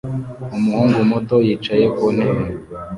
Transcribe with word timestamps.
Umuhungu 0.55 0.97
muto 1.11 1.35
yicaye 1.45 1.85
ku 1.95 2.05
ntebe 2.15 2.43